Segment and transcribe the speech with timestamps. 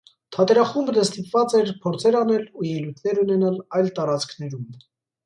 [0.35, 4.65] Թատերախումբն ստիպված էր փորձեր անել ու ելույթներ ունենալ այլ տարածքներում։